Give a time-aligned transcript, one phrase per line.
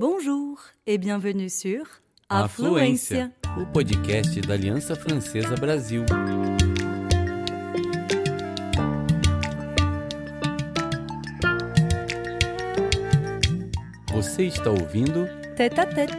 [0.00, 1.84] Bonjour et bienvenue sur
[2.28, 6.04] Afluência, o podcast da Aliança Francesa Brasil.
[14.12, 15.26] Você está ouvindo
[15.56, 16.14] Tête à tête.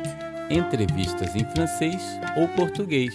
[0.51, 2.01] entrevistas em francês
[2.35, 3.13] ou português.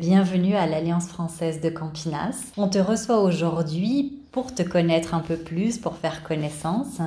[0.00, 2.52] Bienvenue à l'Alliance française de Campinas.
[2.56, 7.00] On te reçoit aujourd'hui pour te connaître un peu plus, pour faire connaissance.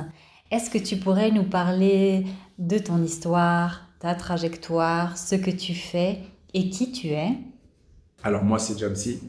[0.52, 2.26] Est-ce que tu pourrais nous parler
[2.58, 6.20] de ton histoire, ta trajectoire, ce que tu fais
[6.54, 7.30] et qui tu es?
[8.22, 9.20] Alors moi c'est Jamsi,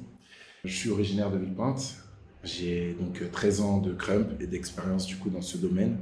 [0.63, 1.95] je suis originaire de Villepinte.
[2.43, 5.97] J'ai donc 13 ans de crump et d'expérience du coup dans ce domaine.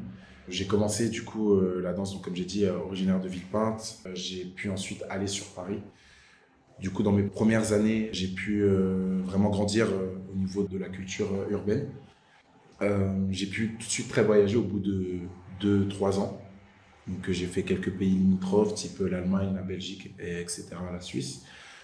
[0.48, 4.00] J'ai commencé du coup euh, la danse, donc comme j'ai dit, euh, originaire de Villepinte.
[4.06, 5.80] Euh, J'ai pu ensuite aller sur Paris.
[6.80, 10.78] Du coup, dans mes premières années, j'ai pu euh, vraiment grandir euh, au niveau de
[10.78, 11.88] la culture euh, urbaine.
[13.30, 15.22] J'ai pu tout de suite très voyager au bout de
[15.62, 16.42] 2-3 ans.
[17.08, 21.44] Donc j'ai fait quelques pays limitrophes, type l'Allemagne, la Belgique, et etc., la Suisse.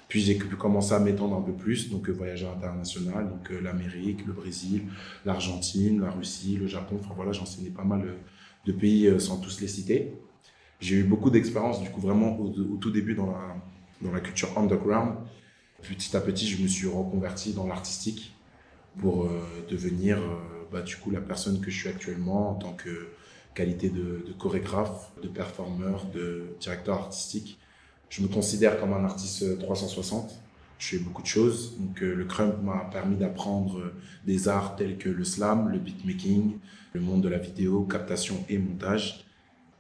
[0.09, 4.34] Puis j'ai pu commencer à m'étendre un peu plus, donc voyageur international, donc l'Amérique, le
[4.34, 4.84] Brésil,
[5.25, 6.97] l'Argentine, la Russie, le Japon.
[7.00, 8.17] Enfin voilà, j'enseignais pas mal
[8.66, 10.14] de pays sans tous les citer.
[10.81, 13.56] J'ai eu beaucoup d'expérience, du coup, vraiment au, au tout début dans la,
[14.02, 15.16] dans la culture underground.
[15.82, 18.36] Petit à petit, je me suis reconverti dans l'artistique
[19.00, 19.30] pour euh,
[19.70, 20.38] devenir, euh,
[20.72, 23.10] bah, du coup, la personne que je suis actuellement en tant que
[23.54, 27.60] qualité de, chorégraphe, de performeur, de directeur artistique.
[28.10, 30.32] Je me considère comme un artiste euh, 360.
[30.80, 31.78] Je fais beaucoup de choses.
[31.78, 33.94] Donc, euh, le crump m'a permis d'apprendre euh,
[34.26, 36.58] des arts tels que le slam, le beatmaking,
[36.94, 39.26] le monde de la vidéo, captation et montage.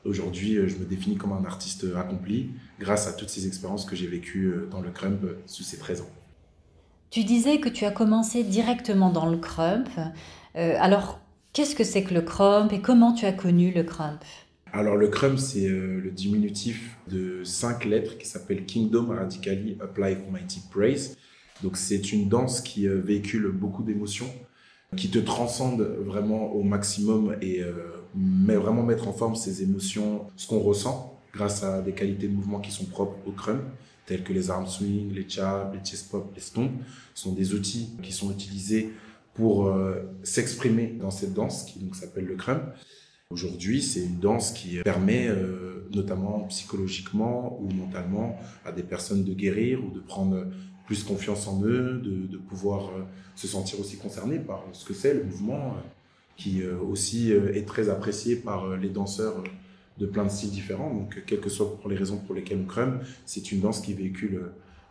[0.05, 2.49] Aujourd'hui, euh, je me définis comme un artiste accompli
[2.79, 5.77] grâce à toutes ces expériences que j'ai vécues euh, dans le crump euh, sous ces
[5.77, 6.09] 13 ans.
[7.11, 9.89] Tu disais que tu as commencé directement dans le crump.
[10.55, 11.19] Euh, alors,
[11.51, 14.23] qu'est-ce que c'est que le crump et comment tu as connu le crump?
[14.71, 20.15] Alors, le crump, c'est euh, le diminutif de cinq lettres qui s'appelle Kingdom Radically Apply
[20.31, 21.17] Mighty Praise.
[21.61, 24.31] Donc, c'est une danse qui euh, véhicule beaucoup d'émotions,
[24.95, 27.73] qui te transcende vraiment au maximum et euh,
[28.15, 32.33] met, vraiment mettre en forme ces émotions, ce qu'on ressent, grâce à des qualités de
[32.33, 33.61] mouvement qui sont propres au crump,
[34.05, 36.71] telles que les arm swing, les jabs, les chest pop, les stompes.
[37.13, 38.91] Ce sont des outils qui sont utilisés
[39.33, 42.63] pour euh, s'exprimer dans cette danse qui donc s'appelle le crump.
[43.29, 49.33] Aujourd'hui, c'est une danse qui permet, euh, notamment psychologiquement ou mentalement, à des personnes de
[49.33, 50.47] guérir ou de prendre
[50.85, 53.03] plus confiance en eux, de, pouvoir euh,
[53.35, 55.77] se sentir aussi concernés par ce que c'est le mouvement,
[56.41, 59.43] qui euh, aussi euh, est très apprécié par euh, les danseurs
[59.97, 60.93] de plein de styles différents.
[60.93, 63.93] Donc, quelles que soient pour les raisons pour lesquelles on crump, c'est une danse qui
[63.93, 64.41] véhicule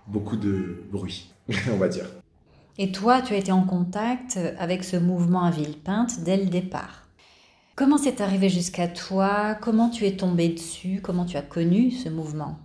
[0.06, 1.32] beaucoup de bruit,
[1.72, 2.06] on va dire.
[2.78, 7.08] Et toi, tu as été en contact avec ce mouvement à Villepinte dès le départ.
[7.76, 9.54] Comment c'est arrivé jusqu'à toi?
[9.60, 11.00] Comment tu es tombé dessus?
[11.02, 12.58] Comment tu as connu ce mouvement?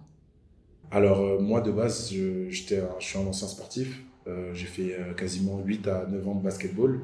[0.91, 4.01] Alors, euh, moi, de base, je, j'étais un- je suis un ancien sportif.
[4.28, 7.00] Euh, j'ai fait euh, quasiment 8 à 9 ans de basketball.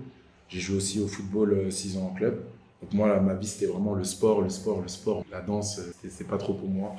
[0.52, 2.44] J'ai joué aussi au football 6 ans en club.
[2.82, 5.24] Donc, moi, là, ma vie, c'était vraiment le sport, le sport, le sport.
[5.32, 6.96] La danse, euh, c'est pas trop pour moi.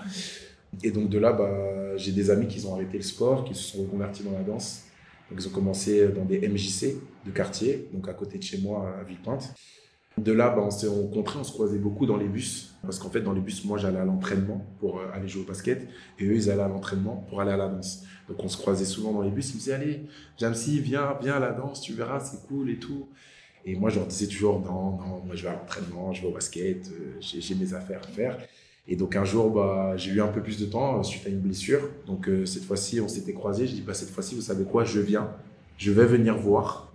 [0.82, 3.62] Et donc, de là, bah, j'ai des amis qui ont arrêté le sport, qui se
[3.62, 4.84] sont reconvertis dans la danse.
[5.28, 6.96] Donc, ils ont commencé dans des MJC
[7.26, 9.52] de quartier, donc à côté de chez moi, à Villepinte.
[10.16, 12.74] De là, bah, on s'est rencontrés, on se croisait beaucoup dans les bus.
[12.82, 15.46] Parce qu'en fait, dans les bus, moi, j'allais à l'entraînement pour euh, aller jouer au
[15.46, 15.88] basket.
[16.18, 18.04] Et eux, ils allaient à l'entraînement pour aller à la danse.
[18.28, 19.50] Donc, on se croisait souvent dans les bus.
[19.50, 20.06] Ils me disaient, allez,
[20.38, 23.08] Jamsi, viens, viens à la danse, tu verras, c'est cool et tout.
[23.64, 26.28] Et moi, je leur disais toujours, non, non, moi, je vais à l'entraînement, je vais
[26.28, 28.38] au basket, euh, j'ai mes affaires à faire.
[28.88, 31.30] Et donc, un jour, bah, j'ai eu un peu plus de temps euh, suite à
[31.30, 31.88] une blessure.
[32.06, 33.66] Donc, euh, cette fois-ci, on s'était croisés.
[33.66, 35.30] Je dis, bah, cette fois-ci, vous savez quoi, je viens.
[35.78, 36.92] Je vais venir voir.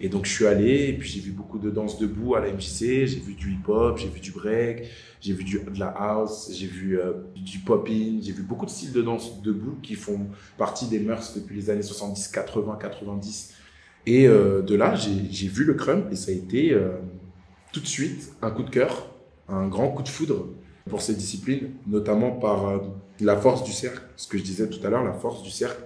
[0.00, 2.52] Et donc, je suis allé, et puis j'ai vu beaucoup de danse debout à la
[2.52, 3.06] MJC.
[3.06, 4.84] J'ai vu du hip-hop, j'ai vu du break,
[5.20, 8.92] j'ai vu de la house, j'ai vu euh, du pop-in, j'ai vu beaucoup de styles
[8.92, 10.26] de danse debout qui font
[10.58, 13.54] partie des mœurs depuis les années 70, 80, 90.
[14.06, 16.92] Et euh, de là, j'ai vu le crump et ça a été euh,
[17.72, 19.10] tout de suite un coup de cœur,
[19.48, 20.46] un grand coup de foudre
[20.88, 22.78] pour ces disciplines, notamment par euh,
[23.20, 25.82] la force du cercle, ce que je disais tout à l'heure, la force du cercle,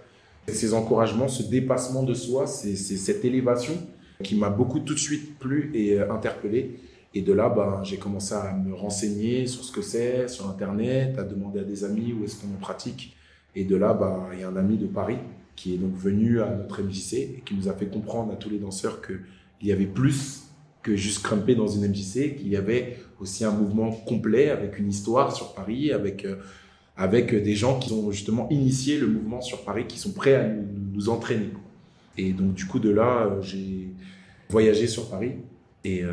[0.49, 3.75] ces encouragements, ce dépassement de soi, cette élévation
[4.23, 6.81] qui m'a beaucoup tout de suite plu et interpellé.
[7.15, 11.19] Et de là, ben, j'ai commencé à me renseigner sur ce que c'est, sur Internet,
[11.19, 13.17] à demander à des amis où est-ce qu'on en pratique.
[13.55, 15.19] Et de là, ben, il y a un ami de Paris
[15.57, 18.51] qui est donc venu à notre MJC et qui nous a fait comprendre à tous
[18.51, 20.45] les danseurs qu'il y avait plus
[20.83, 24.89] que juste crumper dans une MJC, qu'il y avait aussi un mouvement complet avec une
[24.89, 26.37] histoire sur Paris, avec, euh,
[26.97, 30.49] avec des gens qui ont justement initié le mouvement sur Paris, qui sont prêts à
[30.49, 31.51] nous, entraîner.
[32.17, 33.91] Et donc du coup de là, euh, j'ai
[34.49, 35.33] voyagé sur Paris
[35.85, 36.13] et euh,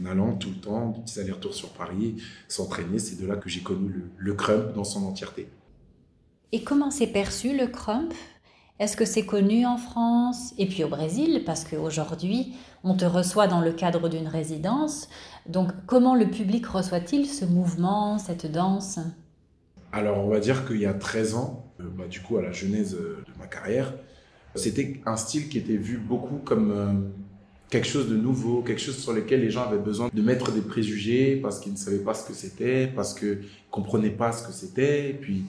[0.00, 2.16] en allant tout le temps, des petits allers-retours sur Paris,
[2.48, 5.48] s'entraîner, c'est de là que j'ai connu le, le crump dans son entièreté.
[6.52, 8.12] Et comment s'est perçu le crump?
[8.78, 10.52] Est-ce que c'est connu en France?
[10.58, 12.52] Et puis au Brésil Parce qu'aujourd'hui,
[12.84, 15.08] on te reçoit dans le cadre d'une résidence.
[15.48, 18.98] Donc, comment le public reçoit-il ce mouvement, cette danse?
[19.92, 22.52] Alors, on va dire qu'il y a 13 ans, euh, bah, du coup, à la
[22.52, 23.94] genèse euh, de ma carrière,
[24.54, 26.92] c'était un style qui était vu beaucoup comme euh,
[27.70, 30.60] quelque chose de nouveau, quelque chose sur lequel les gens avaient besoin de mettre des
[30.60, 34.46] préjugés parce qu'ils ne savaient pas ce que c'était, parce qu'ils ne comprenaient pas ce
[34.46, 35.10] que c'était.
[35.10, 35.44] Et puis,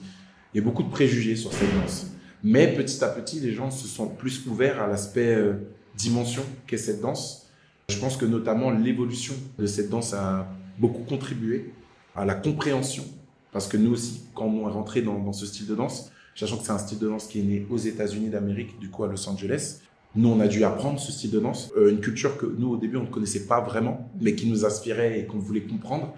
[0.54, 2.06] il y a beaucoup de préjugés sur cette danse.
[2.44, 5.54] Mais petit à petit, les gens se sont plus ouverts à l'aspect euh,
[5.96, 7.48] dimension qu'est cette danse.
[7.88, 10.46] Je pense que notamment l'évolution de cette danse a
[10.78, 11.72] beaucoup contribué
[12.14, 13.04] à la compréhension.
[13.52, 16.64] Parce que nous aussi, quand on est rentré dans, ce style de danse, sachant que
[16.64, 19.28] c'est un style de danse qui est né aux États-Unis d'Amérique, du coup à Los
[19.28, 19.80] Angeles,
[20.14, 22.76] nous, on a dû apprendre ce style de danse, euh, une culture que nous, au
[22.76, 26.14] début, on ne connaissait pas vraiment, mais qui nous inspirait et qu'on voulait comprendre.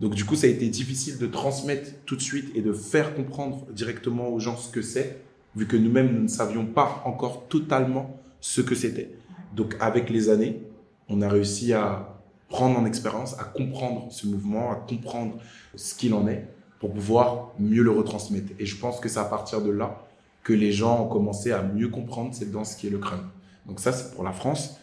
[0.00, 3.14] Donc, du coup, ça a été difficile de transmettre tout de suite et de faire
[3.14, 5.22] comprendre directement aux gens ce que c'est
[5.56, 9.10] vu que nous-mêmes, nous ne savions pas encore totalement ce que c'était.
[9.54, 10.62] Donc, avec les années,
[11.08, 12.16] on a réussi à
[12.48, 15.36] prendre en expérience, à comprendre ce mouvement, à comprendre
[15.74, 16.46] ce qu'il en est,
[16.78, 18.52] pour pouvoir mieux le retransmettre.
[18.58, 20.06] Et je pense que c'est à partir de là
[20.42, 23.26] que les gens ont commencé à mieux comprendre cette danse qui est le crâne.
[23.66, 24.76] Donc ça, c'est pour la France.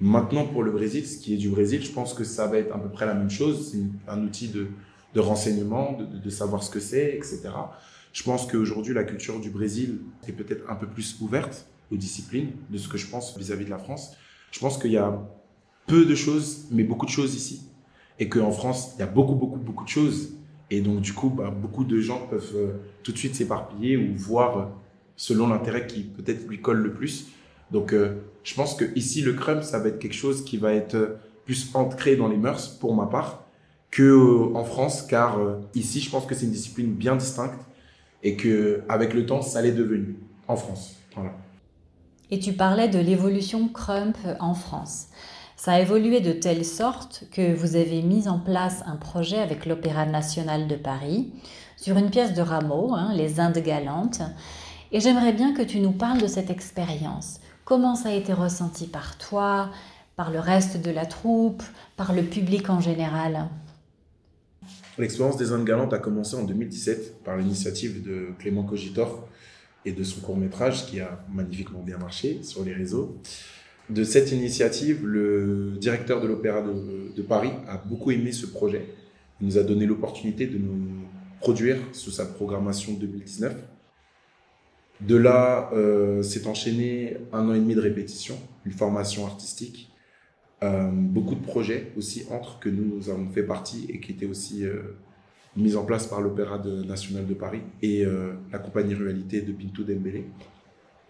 [0.00, 2.74] Maintenant, pour le Brésil, ce qui est du Brésil, je pense que ça va être
[2.74, 3.70] à peu près la même chose.
[3.72, 4.68] C'est un outil de,
[5.20, 7.50] renseignement, de, savoir ce que c'est, etc.
[8.14, 12.52] Je pense qu'aujourd'hui, la culture du Brésil est peut-être un peu plus ouverte aux disciplines
[12.70, 14.16] de ce que je pense vis-à-vis de la France.
[14.52, 15.20] Je pense qu'il y a
[15.88, 17.68] peu de choses, mais beaucoup de choses ici.
[18.20, 20.36] Et qu'en France, il y a beaucoup, beaucoup, beaucoup de choses.
[20.70, 22.72] Et donc, du coup, bah, beaucoup de gens peuvent euh,
[23.02, 24.64] tout de suite s'éparpiller ou voir euh,
[25.16, 27.26] selon l'intérêt qui peut-être lui colle le plus.
[27.72, 30.72] Donc, euh, je pense que ici, le crump, ça va être quelque chose qui va
[30.72, 33.44] être plus ancré dans les mœurs, pour ma part,
[33.90, 35.36] que en France, car
[35.74, 37.58] ici, je pense que c'est une discipline bien distincte
[38.24, 40.16] et que avec le temps, ça l'est devenu
[40.48, 40.96] en France.
[42.30, 45.06] Et tu parlais de l'évolution Crump en France.
[45.56, 49.66] Ça a évolué de telle sorte que vous avez mis en place un projet avec
[49.66, 51.32] l'Opéra national de Paris
[51.76, 54.22] sur une pièce de Rameau, hein, Les Indes galantes.
[54.90, 57.40] Et j'aimerais bien que tu nous parles de cette expérience.
[57.64, 59.70] Comment ça a été ressenti par toi,
[60.16, 61.62] par le reste de la troupe,
[61.96, 63.48] par le public en général?
[64.98, 69.28] L'expérience des Indes galantes a commencé en 2017 par l'initiative de Clément Cogitor
[69.84, 73.16] et de son court métrage qui a magnifiquement bien marché sur les réseaux.
[73.90, 78.86] De cette initiative, le directeur de l'Opéra de, Paris a beaucoup aimé ce projet.
[79.40, 81.04] Il nous a donné l'opportunité de nous
[81.40, 83.54] produire sous sa programmation 2019.
[85.00, 89.90] De là, euh, s'est enchaîné un an et demi de répétition, une formation artistique,
[90.64, 94.64] euh, beaucoup de projets aussi entre que nous, avons fait partie et qui étaient aussi
[94.64, 94.96] euh,
[95.56, 99.82] mis en place par l'Opéra national de Paris et euh, la compagnie Réalité de Pinto
[99.82, 100.24] Dembélé.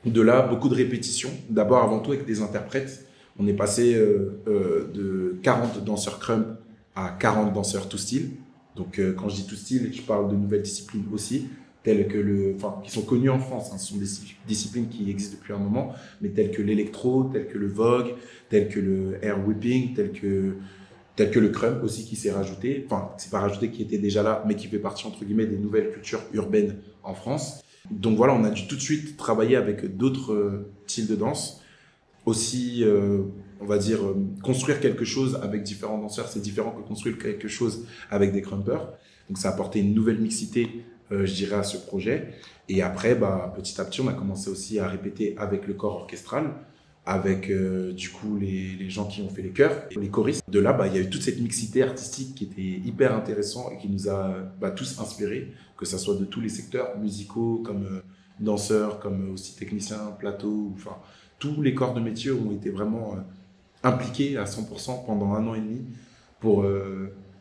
[0.04, 1.30] De là, beaucoup de répétitions.
[1.48, 3.06] D'abord, avant tout, avec des interprètes.
[3.38, 6.46] On est passé de 40 danseurs crump
[6.94, 8.30] à 40 danseurs tout style.
[8.76, 11.48] Donc, quand je dis tout style, je parle de nouvelles disciplines aussi
[11.84, 13.70] telles que le, enfin, qui sont connues en France.
[13.72, 13.78] Hein.
[13.78, 14.08] Ce sont des
[14.48, 18.14] disciplines qui existent depuis un moment, mais telles que l'électro, telles que le vogue,
[18.48, 20.54] telles que le air whipping, telles que,
[21.14, 22.86] tel que le crump aussi qui s'est rajouté.
[22.86, 25.58] Enfin, c'est pas rajouté, qui était déjà là, mais qui fait partie entre guillemets des
[25.58, 27.62] nouvelles cultures urbaines en France.
[27.90, 31.60] Donc voilà, on a dû tout de suite travailler avec d'autres euh, styles de danse.
[32.24, 33.24] Aussi, euh,
[33.60, 37.48] on va dire, euh, construire quelque chose avec différents danseurs, c'est différent que construire quelque
[37.48, 38.88] chose avec des crumpers.
[39.28, 42.34] Donc ça a apporté une nouvelle mixité je dirais, à ce projet.
[42.68, 45.96] Et après, bah, petit à petit, on a commencé aussi à répéter avec le corps
[45.96, 46.54] orchestral,
[47.06, 50.42] avec euh, du coup les, gens qui ont fait les chœurs, les choristes.
[50.48, 53.70] De là, bah, il y a eu toute cette mixité artistique qui était hyper intéressant
[53.70, 57.62] et qui nous a bah, tous inspirés, que ce soit de tous les secteurs musicaux,
[57.64, 58.00] comme euh,
[58.40, 60.96] danseurs, comme aussi techniciens, plateau, enfin
[61.38, 63.16] tous les corps de métier ont été vraiment
[63.82, 65.82] impliqués à 100% pendant un an et demi
[66.40, 66.64] pour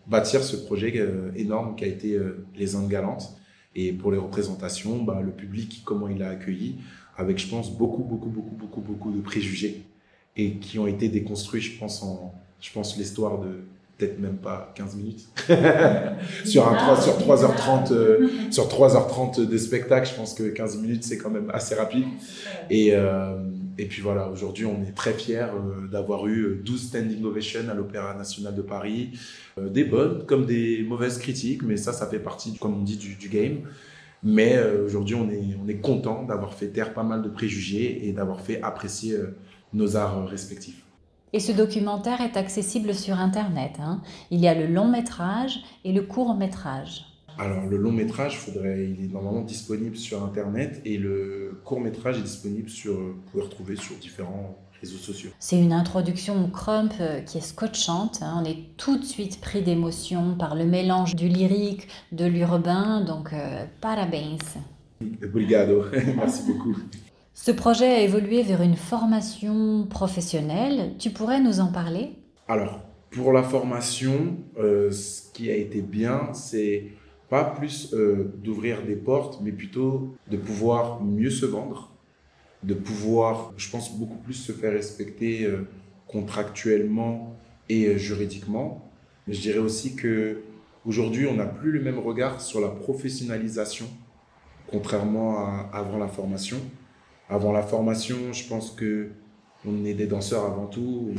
[0.08, 2.20] bâtir ce projet énorme qui a été
[2.55, 3.34] les Indes Galantes
[3.75, 6.75] et pour les représentations, bah, le public, comment il a accueilli,
[7.18, 9.84] avec, je pense, beaucoup, beaucoup, beaucoup, beaucoup, beaucoup de préjugés
[10.36, 13.65] et qui ont été déconstruits, je pense, en, je pense, l'histoire de
[13.98, 15.27] peut-être même pas 15 minutes.
[16.46, 21.03] sur un 3, sur 3h30, euh, sur 3h30 de spectacle, je pense que 15 minutes,
[21.03, 22.06] c'est quand même assez rapide.
[22.70, 23.38] Et, euh,
[23.77, 25.48] et puis voilà, aujourd'hui, on est très fiers
[25.92, 29.12] d'avoir eu 12 standing ovations à l'Opéra National de Paris.
[29.58, 33.15] des bonnes comme des mauvaises critiques, mais ça, ça fait partie, comme on dit, du,
[33.15, 33.62] du game.
[34.22, 38.13] Mais aujourd'hui, on est, on est content d'avoir fait taire pas mal de préjugés et
[38.13, 39.18] d'avoir fait apprécier
[39.74, 40.84] nos arts respectifs.
[41.34, 43.74] Et ce documentaire est accessible sur Internet.
[43.80, 44.01] Hein.
[44.30, 47.06] Il y a le long métrage et le court métrage.
[47.38, 52.18] Alors le long métrage, faudrait, il est normalement disponible sur Internet et le court métrage
[52.18, 55.32] est disponible sur, vous pouvez retrouver sur différents réseaux sociaux.
[55.40, 58.20] C'est une introduction au Crump euh, qui est scotchante.
[58.22, 58.42] Hein.
[58.42, 63.02] On est tout de suite pris d'émotion par le mélange du lyrique, de l'urbain.
[63.02, 64.38] Donc euh, parabéns.
[65.24, 65.86] Obrigado,
[66.18, 66.75] merci beaucoup.
[67.34, 70.94] Ce projet a évolué vers une formation professionnelle.
[71.00, 72.12] Tu pourrais nous en parler?
[72.48, 76.92] Alors, pour la formation, euh, ce qui a été bien, c'est
[77.34, 81.90] pas plus euh, d'ouvrir des portes, mais plutôt de pouvoir mieux se vendre,
[82.62, 85.68] de pouvoir, je pense, beaucoup plus se faire respecter euh,
[86.06, 87.36] contractuellement
[87.70, 88.92] et juridiquement.
[89.25, 90.42] Mais je dirais aussi que
[90.86, 93.88] aujourd'hui, on n'a plus le même regard sur la professionnalisation,
[94.68, 96.60] contrairement à avant la formation
[97.30, 99.10] avant la formation, je pense que
[99.66, 101.12] on est des danseurs avant tout.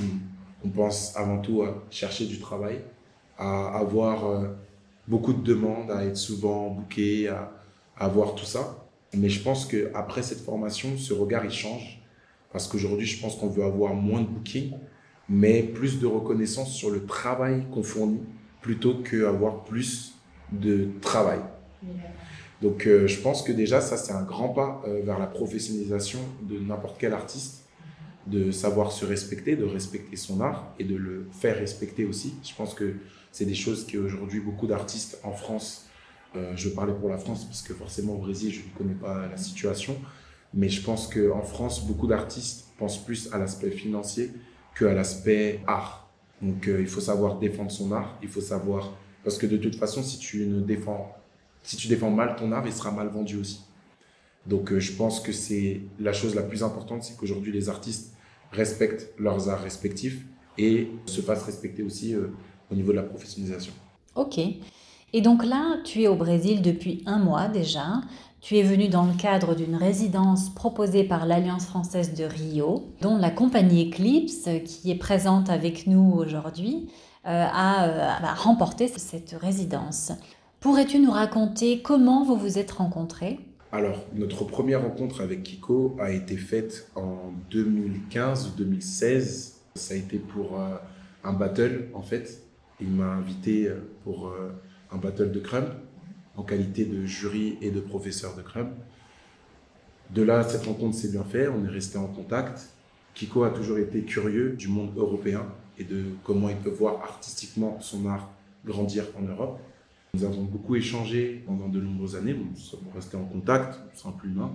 [0.64, 2.80] On, pense avant tout à chercher du travail,
[3.36, 4.48] à avoir euh,
[5.06, 7.52] beaucoup de demandes, à être souvent booké, à,
[7.96, 8.86] avoir tout ça.
[9.14, 12.00] Mais je pense que après cette formation, ce regard il change
[12.52, 14.74] parce qu'aujourd'hui, je pense qu'on veut avoir moins de booking,
[15.28, 18.22] mais plus de reconnaissance sur le travail qu'on fournit
[18.60, 20.14] plutôt qu'avoir plus
[20.52, 21.40] de travail.
[22.62, 26.20] Donc euh, je pense que déjà ça c'est un grand pas euh, vers la professionnalisation
[26.42, 27.63] de n'importe quel artiste,
[28.26, 32.34] de savoir se respecter, de respecter son art et de le faire respecter aussi.
[32.42, 32.94] Je pense que
[33.32, 35.86] c'est des choses qu'aujourd'hui beaucoup d'artistes en France,
[36.36, 39.26] euh, je parlais pour la France parce que forcément au Brésil je ne connais pas
[39.28, 39.96] la situation,
[40.54, 44.30] mais je pense qu'en France beaucoup d'artistes pensent plus à l'aspect financier
[44.78, 46.08] qu'à l'aspect art.
[46.40, 50.02] Donc il faut savoir défendre son art, il faut savoir parce que de toute façon
[50.02, 51.14] si tu ne défends
[51.62, 53.64] si tu défends mal ton art, il sera mal vendu aussi.
[54.46, 58.13] Donc euh, je pense que c'est la chose la plus importante, c'est qu'aujourd'hui les artistes
[58.54, 60.24] respectent leurs arts respectifs
[60.56, 62.28] et se fassent respecter aussi euh,
[62.70, 63.72] au niveau de la professionnalisation.
[64.14, 64.38] Ok.
[65.12, 68.00] Et donc là, tu es au Brésil depuis un mois déjà.
[68.40, 73.16] Tu es venu dans le cadre d'une résidence proposée par l'Alliance française de Rio, dont
[73.16, 76.88] la compagnie Eclipse, qui est présente avec nous aujourd'hui,
[77.26, 80.12] euh, a, a remporté cette résidence.
[80.60, 83.38] Pourrais-tu nous raconter comment vous vous êtes rencontrés?
[83.74, 89.62] Alors, notre première rencontre avec Kiko a été faite en 2015 ou 2016.
[89.74, 90.76] Ça a été pour euh,
[91.24, 92.44] un battle, en fait.
[92.80, 94.52] Il m'a invité euh, pour euh,
[94.92, 95.66] un battle de crumb,
[96.36, 98.70] en qualité de jury et de professeur de crumb.
[100.10, 102.68] De là, cette rencontre s'est bien faite, on est resté en contact.
[103.14, 105.46] Kiko a toujours été curieux du monde européen
[105.78, 108.30] et de comment il peut voir artistiquement son art
[108.64, 109.58] grandir en Europe.
[110.14, 114.30] Nous avons beaucoup échangé pendant de nombreuses années, nous sommes restés en contact, sans plus
[114.30, 114.52] humain.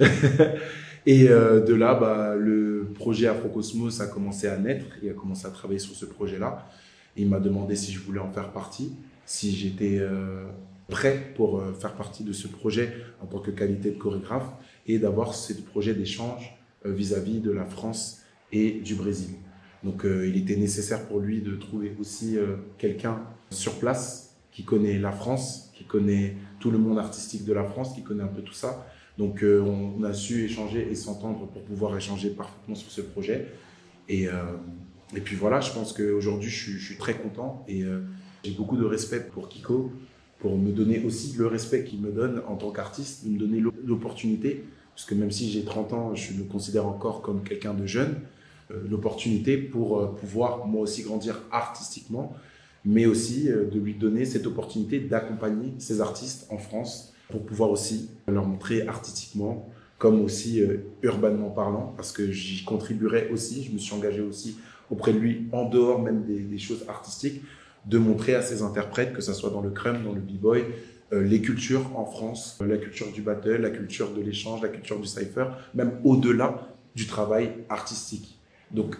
[1.06, 5.46] et euh, de là, bah, le projet Afrocosmos a commencé à naître, il a commencé
[5.46, 6.68] à travailler sur ce projet-là.
[7.16, 8.94] Il m'a demandé si je voulais en faire partie,
[9.26, 10.44] si j'étais euh,
[10.88, 14.50] prêt pour euh, faire partie de ce projet en tant que qualité de chorégraphe
[14.88, 19.36] et d'avoir ce projet d'échange vis-à-vis de la France et du Brésil.
[19.84, 22.36] Donc il était nécessaire pour lui de trouver aussi
[22.78, 24.25] quelqu'un sur place
[24.56, 28.22] qui connaît la France, qui connaît tout le monde artistique de la France, qui connaît
[28.22, 28.86] un peu tout ça.
[29.18, 33.48] Donc euh, on, a su échanger et s'entendre pour pouvoir échanger parfaitement sur ce projet.
[34.08, 34.44] Et, euh,
[35.24, 38.00] puis voilà, je pense qu'aujourd'hui je, je, suis très content et euh,
[38.44, 39.92] j'ai beaucoup de respect pour Kiko,
[40.38, 43.62] pour me donner aussi le respect qu'il me donne en tant qu'artiste, de me donner
[43.84, 47.84] l'opportunité, parce que même si j'ai 30 ans, je me considère encore comme quelqu'un de
[47.84, 48.14] jeune,
[48.88, 52.34] l'opportunité pour pouvoir moi aussi grandir artistiquement
[52.86, 57.70] mais aussi euh, de lui donner cette opportunité d'accompagner ces artistes en France pour pouvoir
[57.70, 63.72] aussi leur montrer artistiquement comme aussi euh, urbanement parlant, parce que j'y contribuerai aussi, je
[63.72, 64.58] me suis engagé aussi
[64.90, 67.42] auprès de lui, en dehors même des, choses artistiques,
[67.86, 70.64] de montrer à ses interprètes, que ce soit dans le crème, dans le b-boy,
[71.12, 75.00] euh, les cultures en France, la culture du battle, la culture de l'échange, la culture
[75.00, 78.38] du cypher, même au-delà du travail artistique.
[78.70, 78.96] Donc,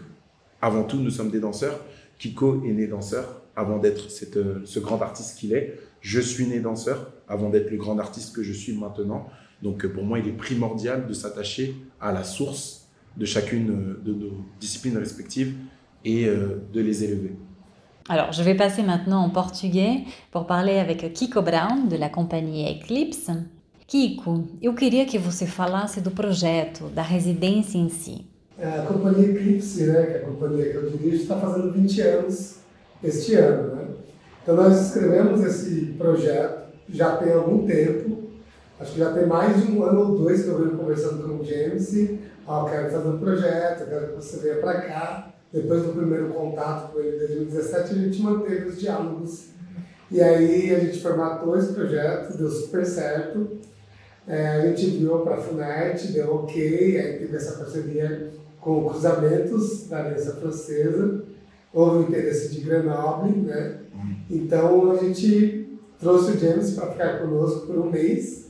[0.62, 1.78] avant tout, nous sommes des danseurs.
[2.19, 5.81] Kiko est né danseur, avant d'être euh, ce grand artiste qu'il est.
[6.03, 9.27] Je suis né danseur avant d'être le grand artiste que je suis maintenant.
[9.63, 14.03] Donc euh, pour moi, il est primordial de s'attacher à la source de chacune euh,
[14.05, 15.55] de nos disciplines respectives
[16.05, 17.33] et de les élever.
[18.09, 22.71] Alors, je vais passer maintenant en portugais pour parler avec Kiko Brown, de la companhia
[22.71, 23.33] Eclipse.
[23.89, 28.25] Kiko, eu queria que você falasse do projeto, da residência em si.
[28.63, 32.57] A companhia Eclipse, né, que é a companhia que eu dirijo, está fazendo 20 anos
[33.03, 33.75] este ano.
[33.75, 33.88] Né?
[34.43, 38.25] Então nós escrevemos esse projeto já tem algum tempo,
[38.79, 41.43] acho que já tem mais de um ano ou dois que eu venho conversando com
[41.43, 41.93] o James,
[42.47, 45.33] ó, oh, quero fazer um projeto, quero que você venha para cá.
[45.53, 49.47] Depois do primeiro contato com ele em 2017, a gente manteve os diálogos.
[50.11, 53.49] E aí a gente formatou esse projeto, deu super certo.
[54.26, 59.87] É, a gente enviou para a FUNET, deu ok, aí teve essa parceria com cruzamentos
[59.88, 61.23] da Aliança Francesa,
[61.73, 63.80] houve o interesse de Grenoble, né?
[64.30, 68.46] Então a gente trouxe o James para ficar conosco por um mês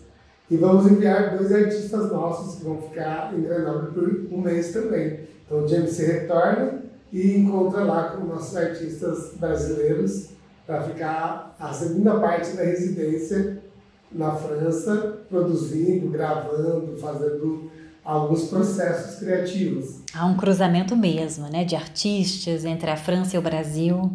[0.50, 5.20] e vamos enviar dois artistas nossos que vão ficar em Grenoble por um mês também.
[5.44, 6.82] Então o James se retorna
[7.12, 10.30] e encontra lá com nossos artistas brasileiros
[10.66, 13.62] para ficar a segunda parte da residência
[14.11, 17.70] na França, produzindo, gravando, fazendo
[18.07, 19.97] alguns processos criativos.
[20.15, 24.13] Há um cruzamento mesmo, né, de artistas entre a França e o Brasil.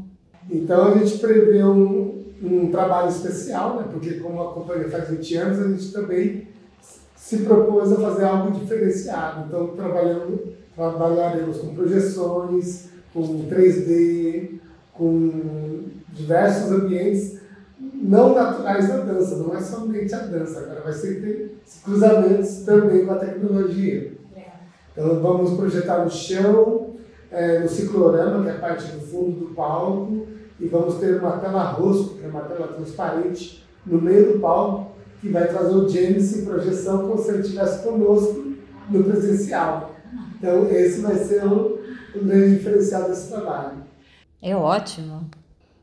[0.50, 5.36] Então a gente prevê um, um trabalho especial, né, porque como a companhia faz 20
[5.36, 6.48] anos, a gente também
[7.16, 9.46] se propôs a fazer algo diferenciado.
[9.48, 10.40] Então trabalhamos,
[10.74, 14.60] trabalharemos com projeções, com 3D,
[14.94, 15.84] com
[16.14, 17.41] diversos ambientes
[18.02, 23.06] não naturais da dança, não é somente a dança, agora vai ser ter cruzamentos também
[23.06, 24.14] com a tecnologia.
[24.92, 26.96] Então vamos projetar no chão,
[27.32, 30.28] é, no ciclorama, que é a parte do fundo do palco,
[30.60, 34.92] e vamos ter uma tela rosto, que é uma tela transparente, no meio do palco,
[35.22, 38.54] que vai trazer o James em projeção como se ele estivesse conosco
[38.90, 39.96] no presencial.
[40.38, 41.80] Então esse vai ser o,
[42.16, 43.78] o grande diferencial desse trabalho.
[44.42, 45.30] É ótimo.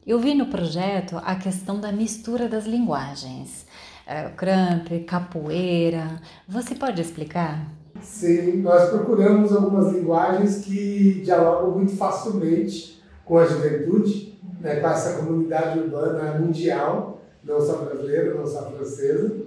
[0.09, 3.67] Eu vi no projeto a questão da mistura das linguagens.
[4.07, 6.19] É, cramp, capoeira.
[6.49, 7.69] Você pode explicar?
[8.01, 15.19] Sim, nós procuramos algumas linguagens que dialogam muito facilmente com a juventude, né, com essa
[15.19, 19.43] comunidade urbana mundial, não só brasileira, não só francesa.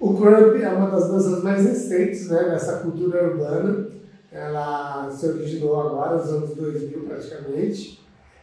[0.00, 3.86] O Crump é uma das danças mais recentes né, dessa cultura urbana.
[4.32, 8.00] Ela se originou agora, nos anos 2000 praticamente.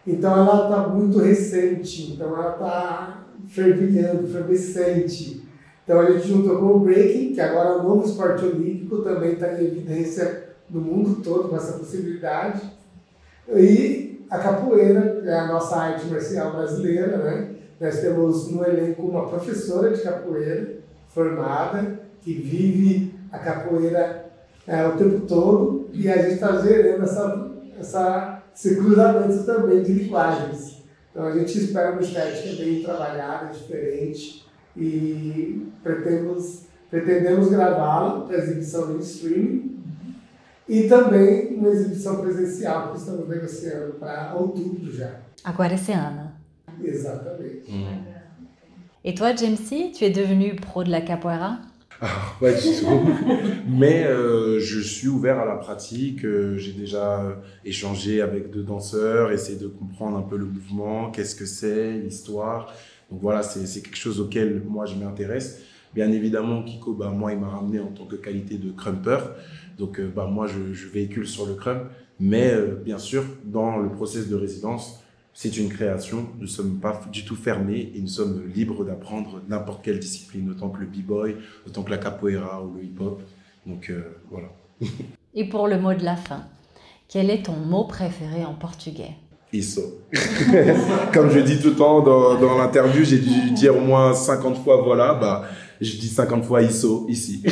[0.08, 5.46] Então ela está muito recente, então ela está fervilhando, efervescente.
[5.84, 9.34] Então a gente juntou com o breaking, que agora é um novo esporte olímpico, também
[9.34, 12.62] está em evidência no mundo todo com essa possibilidade.
[13.50, 17.56] E a capoeira, que é a nossa arte marcial brasileira, né?
[17.80, 20.78] Nós temos no elenco uma professora de capoeira
[21.10, 24.26] formada, que vive a capoeira
[24.66, 29.94] é, o tempo todo, e a gente está gerando essa, essa esse cruzamento também de
[29.94, 30.78] linguagens.
[31.12, 34.44] Então a gente espera uma estética bem trabalhada, diferente
[34.76, 39.78] e pretendemos, pretendemos gravá-la para exibição no streaming
[40.68, 45.20] e também uma exibição presencial que estamos negociando para outubro já.
[45.44, 46.32] Agora esse ano.
[46.84, 47.72] Exatamente.
[47.72, 48.18] Hum.
[49.04, 51.62] Et toi, Jamesy, tu es devenu pro de la capoeira
[52.02, 53.10] ah, pas du tout.
[53.68, 56.24] Mais euh, je suis ouvert à la pratique.
[56.26, 61.36] Euh, j'ai déjà échangé avec deux danseurs, essayé de comprendre un peu le mouvement, qu'est-ce
[61.36, 62.74] que c'est, l'histoire.
[63.10, 65.62] Donc voilà, c'est quelque chose auquel moi je m'intéresse.
[65.96, 69.20] Bien évidemment, Kiko, bah, moi, il m'a ramené en tant que qualité de crumper.
[69.80, 71.84] Donc euh, bah, moi, je, je, véhicule sur le crump.
[72.20, 75.04] Mais bien sûr, dans le process de résidence,
[75.40, 76.30] c'est une création.
[76.38, 80.50] Nous ne sommes pas du tout fermés et nous sommes libres d'apprendre n'importe quelle discipline,
[80.50, 81.36] autant que le b-boy,
[81.68, 83.22] autant que la capoeira ou le hip-hop.
[83.68, 84.48] Donc euh, voilà.
[85.36, 86.46] et pour le mot de la fin,
[87.08, 89.12] quel est ton mot préféré en portugais?
[89.54, 90.02] Isso.
[91.14, 94.64] Comme je dis tout le temps dans, dans l'interview, j'ai dû dire au moins 50
[94.64, 95.44] fois voilà, bah,
[95.80, 97.44] je dis 50 fois isso ici.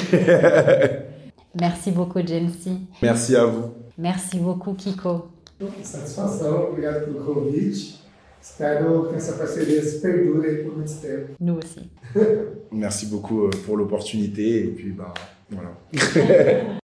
[1.62, 2.80] Merci beaucoup, Jamesy.
[3.04, 3.70] Merci à vous.
[3.96, 5.35] Merci beaucoup, Kiko.
[5.84, 8.04] Satisfação, obrigado pelo convite.
[8.42, 11.34] Espero que essa parceria se perdure por muito tempo.
[11.40, 11.90] Nous aussi.
[12.72, 15.14] Merci beaucoup euh, pour l'opportunité et puis bah
[15.50, 15.76] voilà.